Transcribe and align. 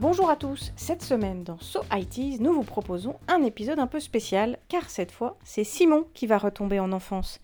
Bonjour 0.00 0.30
à 0.30 0.36
tous, 0.36 0.72
cette 0.76 1.02
semaine 1.02 1.44
dans 1.44 1.58
So 1.58 1.82
ITs, 1.92 2.40
nous 2.40 2.54
vous 2.54 2.62
proposons 2.62 3.16
un 3.28 3.42
épisode 3.42 3.78
un 3.78 3.86
peu 3.86 4.00
spécial, 4.00 4.58
car 4.68 4.88
cette 4.88 5.12
fois, 5.12 5.36
c'est 5.44 5.62
Simon 5.62 6.06
qui 6.14 6.26
va 6.26 6.38
retomber 6.38 6.80
en 6.80 6.90
enfance. 6.92 7.38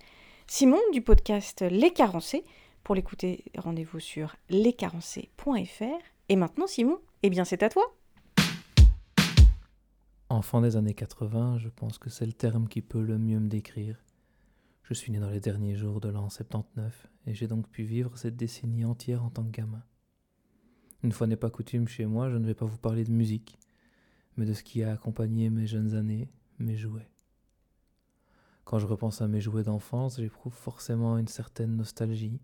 Simon 0.46 0.80
du 0.90 1.02
podcast 1.02 1.62
Les 1.70 1.92
Carencés. 1.92 2.44
Pour 2.82 2.94
l'écouter, 2.94 3.44
rendez-vous 3.58 4.00
sur 4.00 4.36
lescarencés.fr. 4.48 6.02
Et 6.30 6.36
maintenant, 6.36 6.66
Simon, 6.66 6.98
eh 7.22 7.28
bien 7.28 7.44
c'est 7.44 7.62
à 7.62 7.68
toi. 7.68 7.94
Enfant 10.30 10.62
des 10.62 10.76
années 10.76 10.94
80, 10.94 11.58
je 11.58 11.68
pense 11.68 11.98
que 11.98 12.08
c'est 12.08 12.24
le 12.24 12.32
terme 12.32 12.68
qui 12.68 12.80
peut 12.80 13.02
le 13.02 13.18
mieux 13.18 13.38
me 13.38 13.50
décrire. 13.50 14.02
Je 14.82 14.94
suis 14.94 15.12
né 15.12 15.18
dans 15.18 15.28
les 15.28 15.40
derniers 15.40 15.76
jours 15.76 16.00
de 16.00 16.08
l'an 16.08 16.30
79 16.30 17.06
et 17.26 17.34
j'ai 17.34 17.48
donc 17.48 17.68
pu 17.68 17.82
vivre 17.82 18.16
cette 18.16 18.36
décennie 18.36 18.86
entière 18.86 19.22
en 19.22 19.28
tant 19.28 19.44
que 19.44 19.50
gamin. 19.50 19.82
Une 21.06 21.12
fois 21.12 21.28
n'est 21.28 21.36
pas 21.36 21.50
coutume 21.50 21.86
chez 21.86 22.04
moi, 22.04 22.30
je 22.30 22.36
ne 22.36 22.44
vais 22.44 22.56
pas 22.56 22.66
vous 22.66 22.78
parler 22.78 23.04
de 23.04 23.12
musique, 23.12 23.60
mais 24.36 24.44
de 24.44 24.52
ce 24.52 24.64
qui 24.64 24.82
a 24.82 24.90
accompagné 24.90 25.50
mes 25.50 25.64
jeunes 25.64 25.94
années, 25.94 26.28
mes 26.58 26.76
jouets. 26.76 27.08
Quand 28.64 28.80
je 28.80 28.88
repense 28.88 29.22
à 29.22 29.28
mes 29.28 29.40
jouets 29.40 29.62
d'enfance, 29.62 30.16
j'éprouve 30.16 30.52
forcément 30.52 31.16
une 31.16 31.28
certaine 31.28 31.76
nostalgie, 31.76 32.40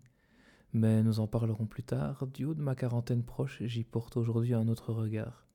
mais 0.71 1.03
nous 1.03 1.19
en 1.19 1.27
parlerons 1.27 1.65
plus 1.65 1.83
tard. 1.83 2.25
Du 2.27 2.45
haut 2.45 2.53
de 2.53 2.61
ma 2.61 2.73
quarantaine 2.73 3.25
proche, 3.25 3.61
j'y 3.63 3.83
porte 3.83 4.15
aujourd'hui 4.15 4.53
un 4.53 4.69
autre 4.69 4.93
regard. 4.93 5.45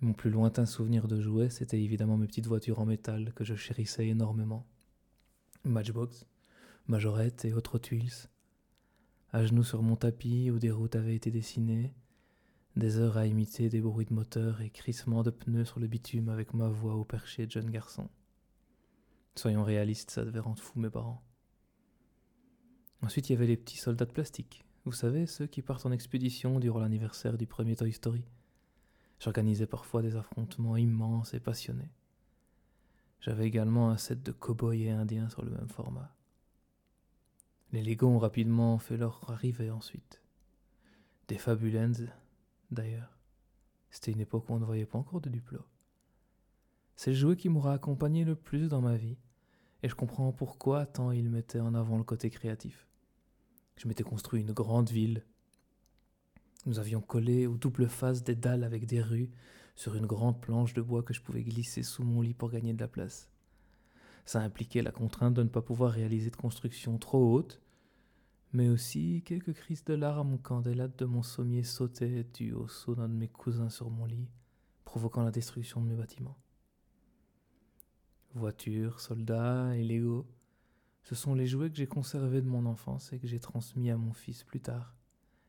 Mon 0.00 0.12
plus 0.12 0.30
lointain 0.30 0.64
souvenir 0.64 1.08
de 1.08 1.20
jouets, 1.20 1.50
c'était 1.50 1.82
évidemment 1.82 2.18
mes 2.18 2.28
petites 2.28 2.46
voitures 2.46 2.78
en 2.78 2.86
métal 2.86 3.32
que 3.34 3.42
je 3.42 3.56
chérissais 3.56 4.06
énormément. 4.06 4.64
Matchbox, 5.64 6.24
Majorette 6.86 7.44
et 7.46 7.52
autres 7.52 7.80
tuiles, 7.80 8.12
à 9.32 9.44
genoux 9.44 9.64
sur 9.64 9.82
mon 9.82 9.96
tapis 9.96 10.50
où 10.50 10.58
des 10.58 10.70
routes 10.70 10.96
avaient 10.96 11.16
été 11.16 11.30
dessinées, 11.30 11.94
des 12.76 12.98
heures 12.98 13.16
à 13.16 13.26
imiter 13.26 13.68
des 13.68 13.80
bruits 13.80 14.06
de 14.06 14.14
moteur 14.14 14.60
et 14.60 14.70
crissements 14.70 15.22
de 15.22 15.30
pneus 15.30 15.64
sur 15.64 15.80
le 15.80 15.86
bitume 15.86 16.28
avec 16.28 16.54
ma 16.54 16.68
voix 16.68 16.94
au 16.94 17.04
perché 17.04 17.46
de 17.46 17.50
jeune 17.50 17.70
garçon. 17.70 18.08
Soyons 19.34 19.64
réalistes, 19.64 20.10
ça 20.10 20.24
devait 20.24 20.40
rendre 20.40 20.60
fou 20.60 20.78
mes 20.78 20.90
parents. 20.90 21.22
Ensuite, 23.02 23.28
il 23.28 23.32
y 23.32 23.36
avait 23.36 23.46
les 23.46 23.56
petits 23.56 23.78
soldats 23.78 24.04
de 24.04 24.12
plastique. 24.12 24.64
Vous 24.84 24.92
savez, 24.92 25.26
ceux 25.26 25.46
qui 25.46 25.62
partent 25.62 25.86
en 25.86 25.92
expédition 25.92 26.60
durant 26.60 26.80
l'anniversaire 26.80 27.38
du 27.38 27.46
premier 27.46 27.76
Toy 27.76 27.92
Story. 27.92 28.24
J'organisais 29.18 29.66
parfois 29.66 30.02
des 30.02 30.16
affrontements 30.16 30.76
immenses 30.76 31.34
et 31.34 31.40
passionnés. 31.40 31.90
J'avais 33.20 33.46
également 33.46 33.90
un 33.90 33.96
set 33.96 34.22
de 34.22 34.32
cow-boys 34.32 34.74
et 34.74 34.90
indiens 34.90 35.28
sur 35.28 35.44
le 35.44 35.52
même 35.52 35.68
format. 35.68 36.14
Les 37.72 37.82
Lego 37.82 38.06
ont 38.06 38.18
rapidement 38.18 38.78
fait 38.78 38.98
leur 38.98 39.30
arrivée 39.30 39.70
ensuite. 39.70 40.20
Des 41.28 41.38
Fabulens, 41.38 42.06
d'ailleurs. 42.70 43.18
C'était 43.88 44.12
une 44.12 44.20
époque 44.20 44.50
où 44.50 44.52
on 44.52 44.58
ne 44.58 44.64
voyait 44.66 44.84
pas 44.84 44.98
encore 44.98 45.22
de 45.22 45.30
Duplo. 45.30 45.60
C'est 46.96 47.12
le 47.12 47.16
jouet 47.16 47.36
qui 47.36 47.48
m'aura 47.48 47.72
accompagné 47.72 48.24
le 48.24 48.36
plus 48.36 48.68
dans 48.68 48.82
ma 48.82 48.96
vie, 48.96 49.16
et 49.82 49.88
je 49.88 49.94
comprends 49.94 50.32
pourquoi 50.32 50.84
tant 50.84 51.12
il 51.12 51.30
mettait 51.30 51.60
en 51.60 51.74
avant 51.74 51.96
le 51.96 52.04
côté 52.04 52.28
créatif. 52.28 52.86
Je 53.76 53.88
m'étais 53.88 54.04
construit 54.04 54.42
une 54.42 54.52
grande 54.52 54.90
ville. 54.90 55.24
Nous 56.66 56.78
avions 56.78 57.00
collé 57.00 57.46
aux 57.46 57.56
doubles 57.56 57.88
faces 57.88 58.22
des 58.22 58.36
dalles 58.36 58.64
avec 58.64 58.84
des 58.84 59.00
rues 59.00 59.30
sur 59.76 59.94
une 59.94 60.06
grande 60.06 60.42
planche 60.42 60.74
de 60.74 60.82
bois 60.82 61.02
que 61.02 61.14
je 61.14 61.22
pouvais 61.22 61.42
glisser 61.42 61.82
sous 61.82 62.04
mon 62.04 62.20
lit 62.20 62.34
pour 62.34 62.50
gagner 62.50 62.74
de 62.74 62.80
la 62.80 62.88
place. 62.88 63.30
Ça 64.24 64.40
impliquait 64.40 64.82
la 64.82 64.92
contrainte 64.92 65.34
de 65.34 65.42
ne 65.42 65.48
pas 65.48 65.62
pouvoir 65.62 65.92
réaliser 65.92 66.30
de 66.30 66.36
construction 66.36 66.98
trop 66.98 67.34
haute, 67.34 67.60
mais 68.52 68.68
aussi 68.68 69.22
quelques 69.24 69.54
crises 69.54 69.84
de 69.84 69.94
larmes 69.94 70.38
quand 70.42 70.60
des 70.60 70.74
lattes 70.74 70.98
de 70.98 71.04
mon 71.04 71.22
sommier 71.22 71.64
sautaient 71.64 72.24
du 72.24 72.52
au 72.52 72.68
saut 72.68 72.94
d'un 72.94 73.08
de 73.08 73.14
mes 73.14 73.28
cousins 73.28 73.70
sur 73.70 73.90
mon 73.90 74.04
lit, 74.04 74.28
provoquant 74.84 75.22
la 75.22 75.30
destruction 75.30 75.80
de 75.80 75.86
mes 75.86 75.96
bâtiments. 75.96 76.38
Voitures, 78.34 79.00
soldats 79.00 79.76
et 79.76 79.84
Lego, 79.84 80.26
ce 81.02 81.14
sont 81.14 81.34
les 81.34 81.46
jouets 81.46 81.70
que 81.70 81.76
j'ai 81.76 81.86
conservés 81.86 82.42
de 82.42 82.48
mon 82.48 82.64
enfance 82.66 83.12
et 83.12 83.18
que 83.18 83.26
j'ai 83.26 83.40
transmis 83.40 83.90
à 83.90 83.96
mon 83.96 84.12
fils 84.12 84.44
plus 84.44 84.60
tard, 84.60 84.94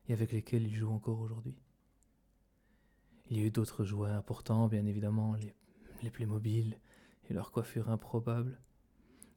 et 0.08 0.12
avec 0.12 0.32
lesquels 0.32 0.66
il 0.66 0.74
joue 0.74 0.90
encore 0.90 1.20
aujourd'hui. 1.20 1.56
Il 3.30 3.38
y 3.38 3.40
a 3.42 3.46
eu 3.46 3.50
d'autres 3.50 3.84
jouets 3.84 4.10
importants, 4.10 4.68
bien 4.68 4.84
évidemment, 4.84 5.34
les, 5.34 5.54
les 6.02 6.10
Playmobil, 6.10 6.78
et 7.30 7.34
leur 7.34 7.52
coiffure 7.52 7.88
improbable. 7.90 8.58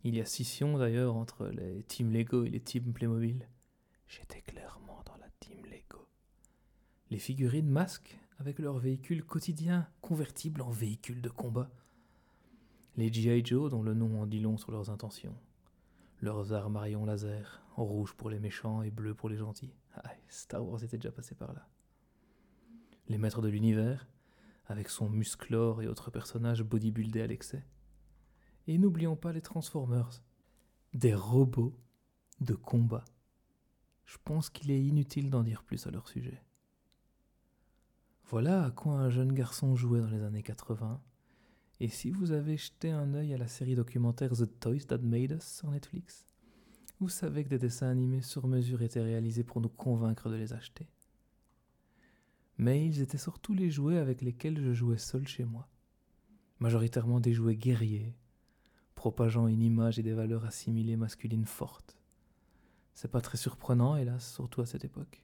Il 0.07 0.16
y 0.16 0.22
a 0.22 0.25
scission 0.25 0.78
d'ailleurs 0.78 1.18
entre 1.18 1.47
les 1.47 1.84
teams 1.84 2.13
Lego 2.13 2.45
et 2.45 2.50
les 2.50 2.62
teams 2.62 2.94
Playmobil. 2.94 3.45
J'étais 4.07 4.40
clairement 4.40 5.03
dans 5.06 5.18
la 5.18 5.28
team 5.41 5.57
Lego. 5.66 6.07
Les 7.12 7.19
figurines 7.19 7.68
masques 7.68 8.17
avec 8.40 8.59
leurs 8.59 8.78
véhicules 8.78 9.25
quotidiens 9.25 9.85
convertibles 10.00 10.62
en 10.62 10.69
véhicules 10.69 11.22
de 11.22 11.28
combat. 11.28 11.69
Les 12.96 13.12
G.I. 13.12 13.44
Joe 13.44 13.69
dont 13.69 13.84
le 13.84 13.94
nom 13.94 14.22
en 14.22 14.28
dit 14.28 14.40
long 14.40 14.56
sur 14.56 14.72
leurs 14.72 14.90
intentions. 14.90 15.35
Leurs 16.22 16.53
armes 16.53 16.78
à 16.78 16.79
rayons 16.79 17.03
laser, 17.03 17.62
rouge 17.75 18.13
pour 18.13 18.29
les 18.29 18.40
méchants 18.40 18.84
et 18.84 18.91
bleu 18.91 19.13
pour 19.13 19.28
les 19.28 19.35
gentils. 19.35 19.73
Ah, 19.94 20.09
Star 20.29 20.66
Wars 20.66 20.85
était 20.85 20.97
déjà 20.97 21.12
passé 21.12 21.35
par 21.35 21.51
là. 21.51 21.67
Les 23.09 23.17
maîtres 23.17 23.41
de 23.41 23.50
l'univers, 23.50 24.07
avec 24.67 24.88
son 24.88 25.09
musclore 25.09 25.81
et 25.81 25.88
autres 25.88 26.12
personnages 26.12 26.63
bodybuildés 26.63 27.23
à 27.23 27.28
l'excès. 27.28 27.66
Et 28.67 28.78
n'oublions 28.78 29.16
pas 29.16 29.31
les 29.31 29.41
Transformers, 29.41 30.22
des 30.94 31.16
robots 31.16 31.75
de 32.41 32.53
combat. 32.53 33.05
Je 34.05 34.17
pense 34.23 34.50
qu'il 34.50 34.72
est 34.72 34.83
inutile 34.83 35.29
d'en 35.29 35.44
dire 35.44 35.63
plus 35.63 35.88
à 35.88 35.91
leur 35.91 36.07
sujet. 36.07 36.41
Voilà 38.29 38.66
à 38.66 38.72
quoi 38.72 38.94
un 38.94 39.09
jeune 39.09 39.31
garçon 39.31 39.75
jouait 39.75 40.01
dans 40.01 40.09
les 40.09 40.22
années 40.22 40.44
80. 40.44 41.01
Et 41.79 41.89
si 41.89 42.11
vous 42.11 42.31
avez 42.31 42.57
jeté 42.57 42.91
un 42.91 43.13
œil 43.13 43.33
à 43.33 43.38
la 43.38 43.47
série 43.47 43.75
documentaire 43.75 44.33
The 44.33 44.59
Toys 44.59 44.85
That 44.88 44.97
Made 44.97 45.31
Us 45.31 45.44
sur 45.44 45.69
Netflix, 45.69 46.25
vous 46.99 47.09
savez 47.09 47.44
que 47.44 47.49
des 47.49 47.59
dessins 47.59 47.89
animés 47.89 48.22
sur 48.22 48.47
mesure 48.47 48.81
étaient 48.81 49.01
réalisés 49.01 49.44
pour 49.44 49.61
nous 49.61 49.69
convaincre 49.69 50.29
de 50.29 50.35
les 50.35 50.51
acheter. 50.53 50.89
Mais 52.57 52.85
ils 52.85 53.01
étaient 53.01 53.19
surtout 53.19 53.53
les 53.53 53.69
jouets 53.69 53.97
avec 53.97 54.22
lesquels 54.22 54.59
je 54.59 54.73
jouais 54.73 54.97
seul 54.97 55.28
chez 55.28 55.45
moi. 55.45 55.69
Majoritairement 56.59 57.19
des 57.19 57.34
jouets 57.34 57.55
guerriers, 57.55 58.16
propageant 58.97 59.47
une 59.47 59.62
image 59.62 60.00
et 60.00 60.03
des 60.03 60.12
valeurs 60.12 60.44
assimilées 60.44 60.97
masculines 60.97 61.46
fortes. 61.46 61.97
C'est 62.96 63.12
pas 63.12 63.22
très 63.22 63.38
surprenant, 63.38 63.96
hélas, 63.96 64.34
surtout 64.34 64.62
à 64.62 64.66
cette 64.66 64.84
époque. 64.84 65.24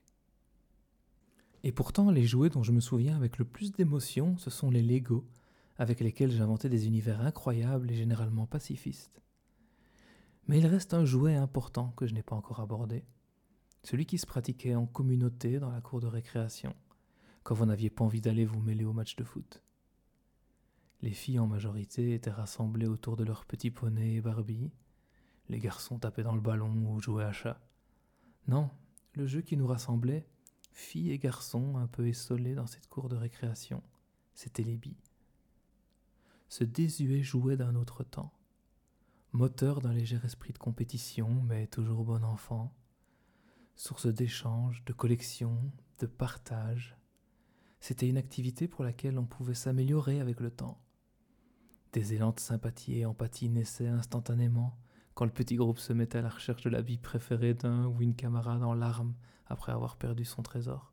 Et 1.64 1.72
pourtant, 1.72 2.12
les 2.12 2.24
jouets 2.24 2.50
dont 2.50 2.62
je 2.62 2.70
me 2.70 2.78
souviens 2.80 3.16
avec 3.16 3.36
le 3.36 3.44
plus 3.44 3.72
d'émotion, 3.72 4.38
ce 4.38 4.48
sont 4.48 4.70
les 4.70 4.80
Lego, 4.80 5.26
avec 5.76 5.98
lesquels 5.98 6.30
j'inventais 6.30 6.68
des 6.68 6.86
univers 6.86 7.20
incroyables 7.20 7.90
et 7.90 7.96
généralement 7.96 8.46
pacifistes. 8.46 9.20
Mais 10.46 10.58
il 10.58 10.66
reste 10.66 10.94
un 10.94 11.04
jouet 11.04 11.34
important 11.34 11.92
que 11.96 12.06
je 12.06 12.14
n'ai 12.14 12.22
pas 12.22 12.36
encore 12.36 12.60
abordé, 12.60 13.04
celui 13.82 14.06
qui 14.06 14.18
se 14.18 14.26
pratiquait 14.26 14.76
en 14.76 14.86
communauté 14.86 15.58
dans 15.58 15.70
la 15.70 15.80
cour 15.80 16.00
de 16.00 16.06
récréation, 16.06 16.76
quand 17.42 17.56
vous 17.56 17.66
n'aviez 17.66 17.90
pas 17.90 18.04
envie 18.04 18.20
d'aller 18.20 18.44
vous 18.44 18.60
mêler 18.60 18.84
au 18.84 18.92
match 18.92 19.16
de 19.16 19.24
foot. 19.24 19.63
Les 21.04 21.12
filles 21.12 21.38
en 21.38 21.46
majorité 21.46 22.14
étaient 22.14 22.30
rassemblées 22.30 22.86
autour 22.86 23.18
de 23.18 23.24
leurs 23.24 23.44
petits 23.44 23.70
poneys 23.70 24.14
et 24.14 24.20
Barbie. 24.22 24.72
Les 25.50 25.58
garçons 25.58 25.98
tapaient 25.98 26.22
dans 26.22 26.34
le 26.34 26.40
ballon 26.40 26.72
ou 26.94 26.98
jouaient 26.98 27.24
à 27.24 27.32
chat. 27.32 27.60
Non, 28.48 28.70
le 29.12 29.26
jeu 29.26 29.42
qui 29.42 29.58
nous 29.58 29.66
rassemblait, 29.66 30.26
filles 30.72 31.10
et 31.10 31.18
garçons 31.18 31.76
un 31.76 31.88
peu 31.88 32.08
essolés 32.08 32.54
dans 32.54 32.66
cette 32.66 32.86
cour 32.86 33.10
de 33.10 33.16
récréation, 33.16 33.82
c'était 34.32 34.62
les 34.62 34.78
billes. 34.78 34.96
Ce 36.48 36.64
désuet 36.64 37.22
jouet 37.22 37.58
d'un 37.58 37.74
autre 37.74 38.02
temps, 38.02 38.32
moteur 39.32 39.82
d'un 39.82 39.92
léger 39.92 40.18
esprit 40.24 40.54
de 40.54 40.58
compétition, 40.58 41.28
mais 41.42 41.66
toujours 41.66 42.02
bon 42.04 42.24
enfant, 42.24 42.74
source 43.76 44.06
d'échange, 44.06 44.82
de 44.86 44.94
collection, 44.94 45.70
de 45.98 46.06
partage. 46.06 46.96
C'était 47.78 48.08
une 48.08 48.16
activité 48.16 48.68
pour 48.68 48.84
laquelle 48.84 49.18
on 49.18 49.26
pouvait 49.26 49.52
s'améliorer 49.52 50.18
avec 50.20 50.40
le 50.40 50.50
temps. 50.50 50.80
Des 51.94 52.12
élans 52.12 52.32
de 52.32 52.40
sympathie 52.40 52.98
et 52.98 53.06
empathie 53.06 53.48
naissaient 53.48 53.86
instantanément 53.86 54.76
quand 55.14 55.26
le 55.26 55.30
petit 55.30 55.54
groupe 55.54 55.78
se 55.78 55.92
mettait 55.92 56.18
à 56.18 56.22
la 56.22 56.28
recherche 56.28 56.64
de 56.64 56.68
l'habit 56.68 56.98
préféré 56.98 57.54
d'un 57.54 57.86
ou 57.86 58.02
une 58.02 58.16
camarade 58.16 58.64
en 58.64 58.74
larmes 58.74 59.14
après 59.46 59.70
avoir 59.70 59.96
perdu 59.96 60.24
son 60.24 60.42
trésor. 60.42 60.92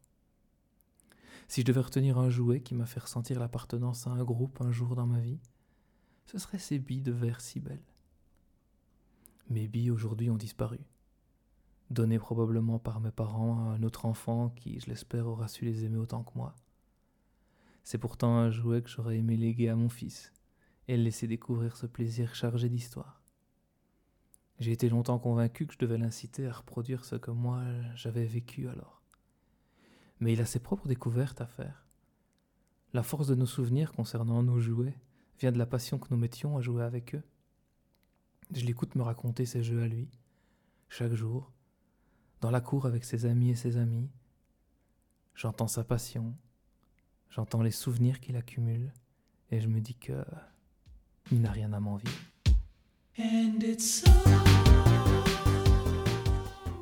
Si 1.47 1.61
je 1.61 1.65
devais 1.65 1.81
retenir 1.81 2.19
un 2.19 2.29
jouet 2.29 2.61
qui 2.61 2.75
m'a 2.75 2.85
fait 2.85 2.99
ressentir 2.99 3.39
l'appartenance 3.39 4.05
à 4.05 4.11
un 4.11 4.23
groupe 4.23 4.61
un 4.61 4.71
jour 4.71 4.93
dans 4.93 5.07
ma 5.07 5.19
vie, 5.19 5.39
ce 6.27 6.37
serait 6.37 6.59
ces 6.59 6.77
billes 6.77 7.01
de 7.01 7.11
verre 7.11 7.41
si 7.41 7.59
belles. 7.59 7.81
Mes 9.49 9.67
billes 9.67 9.89
aujourd'hui 9.89 10.29
ont 10.29 10.37
disparu, 10.37 10.81
données 11.89 12.19
probablement 12.19 12.77
par 12.77 12.99
mes 12.99 13.09
parents 13.09 13.57
à 13.57 13.71
un 13.71 13.81
autre 13.81 14.05
enfant 14.05 14.49
qui, 14.49 14.79
je 14.79 14.85
l'espère, 14.85 15.25
aura 15.25 15.47
su 15.47 15.65
les 15.65 15.83
aimer 15.83 15.97
autant 15.97 16.21
que 16.21 16.37
moi. 16.37 16.55
C'est 17.83 17.97
pourtant 17.97 18.37
un 18.37 18.51
jouet 18.51 18.83
que 18.83 18.89
j'aurais 18.89 19.17
aimé 19.17 19.35
léguer 19.35 19.69
à 19.69 19.75
mon 19.75 19.89
fils, 19.89 20.31
et 20.91 20.97
laisser 20.97 21.25
découvrir 21.25 21.77
ce 21.77 21.85
plaisir 21.85 22.35
chargé 22.35 22.67
d'histoire. 22.67 23.21
J'ai 24.59 24.73
été 24.73 24.89
longtemps 24.89 25.19
convaincu 25.19 25.65
que 25.65 25.73
je 25.73 25.79
devais 25.79 25.97
l'inciter 25.97 26.45
à 26.45 26.51
reproduire 26.51 27.05
ce 27.05 27.15
que 27.15 27.31
moi 27.31 27.63
j'avais 27.95 28.25
vécu 28.25 28.67
alors. 28.67 29.01
mais 30.19 30.33
il 30.33 30.41
a 30.41 30.45
ses 30.45 30.59
propres 30.59 30.89
découvertes 30.89 31.39
à 31.39 31.47
faire. 31.47 31.87
La 32.93 33.03
force 33.03 33.27
de 33.27 33.35
nos 33.35 33.45
souvenirs 33.45 33.93
concernant 33.93 34.43
nos 34.43 34.59
jouets 34.59 34.97
vient 35.39 35.53
de 35.53 35.57
la 35.57 35.65
passion 35.65 35.97
que 35.97 36.09
nous 36.11 36.17
mettions 36.17 36.57
à 36.57 36.61
jouer 36.61 36.83
avec 36.83 37.15
eux. 37.15 37.23
Je 38.53 38.65
l'écoute 38.65 38.95
me 38.95 39.01
raconter 39.01 39.45
ses 39.45 39.63
jeux 39.63 39.81
à 39.81 39.87
lui, 39.87 40.09
chaque 40.89 41.13
jour, 41.13 41.53
dans 42.41 42.51
la 42.51 42.59
cour 42.59 42.85
avec 42.85 43.05
ses 43.05 43.25
amis 43.25 43.51
et 43.51 43.55
ses 43.55 43.77
amies. 43.77 44.11
J'entends 45.35 45.69
sa 45.69 45.85
passion, 45.85 46.35
j'entends 47.29 47.61
les 47.61 47.71
souvenirs 47.71 48.19
qu'il 48.19 48.35
accumule, 48.35 48.91
et 49.51 49.61
je 49.61 49.69
me 49.69 49.79
dis 49.79 49.95
que 49.95 50.21
il 51.31 51.41
n'a 51.41 51.51
rien 51.51 51.71
à 51.73 51.79
m'envier. 51.79 52.09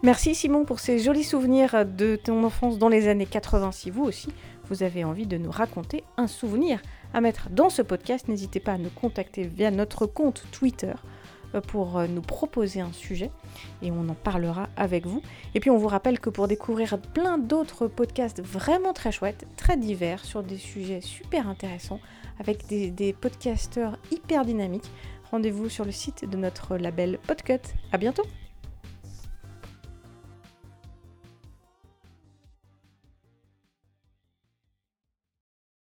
Merci 0.02 0.34
Simon 0.34 0.64
pour 0.64 0.80
ces 0.80 1.00
jolis 1.00 1.24
souvenirs 1.24 1.86
de 1.86 2.16
ton 2.16 2.44
enfance 2.44 2.78
dans 2.78 2.88
les 2.88 3.08
années 3.08 3.26
80. 3.26 3.72
Si 3.74 3.90
vous 3.90 4.04
aussi, 4.04 4.30
vous 4.70 4.84
avez 4.84 5.04
envie 5.04 5.28
de 5.28 5.38
nous 5.38 5.52
raconter 5.52 6.04
un 6.16 6.28
souvenir 6.28 6.82
à 7.14 7.22
mettre 7.22 7.50
dans 7.50 7.70
ce 7.70 7.82
podcast, 7.82 8.28
n'hésitez 8.28 8.60
pas 8.60 8.74
à 8.74 8.78
nous 8.78 8.92
contacter 8.92 9.44
via 9.44 9.72
notre 9.72 10.06
compte 10.06 10.46
Twitter 10.52 10.94
pour 11.68 11.98
euh, 11.98 12.08
nous 12.08 12.22
proposer 12.22 12.82
un 12.82 12.92
sujet 12.92 13.32
et 13.82 13.92
on 13.92 14.08
en 14.10 14.14
parlera 14.14 14.70
avec 14.78 15.06
vous. 15.06 15.22
Et 15.56 15.60
puis 15.60 15.70
on 15.70 15.78
vous 15.78 15.88
rappelle 15.88 16.20
que 16.20 16.30
pour 16.30 16.48
découvrir 16.48 16.98
plein 17.00 17.38
d'autres 17.38 17.88
podcasts 17.88 18.42
vraiment 18.42 18.94
très 18.94 19.12
chouettes, 19.12 19.46
très 19.58 19.78
divers, 19.78 20.24
sur 20.26 20.44
des 20.44 20.58
sujets 20.58 21.02
super 21.02 21.48
intéressants, 21.48 22.00
avec 22.40 22.68
des, 22.68 22.92
des 22.92 23.14
podcasteurs 23.14 23.98
hyper 24.12 24.46
dynamiques, 24.46 24.90
rendez-vous 25.32 25.70
sur 25.70 25.86
le 25.86 25.92
site 25.92 26.30
de 26.30 26.38
notre 26.38 26.78
label 26.78 27.20
Podcut. 27.28 27.60
À 27.92 27.98
bientôt 27.98 28.24